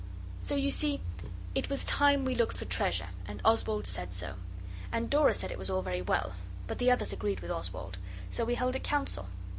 [0.41, 0.99] So you see
[1.53, 4.33] it was time we looked for treasure and Oswald said so,
[4.91, 6.33] and Dora said it was all very well.
[6.65, 7.99] But the others agreed with Oswald.
[8.31, 9.27] So we held a council.